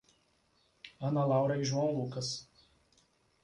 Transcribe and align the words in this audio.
Ana 0.99 1.25
Laura 1.25 1.57
e 1.59 1.63
João 1.63 1.93
Lucas 1.95 2.49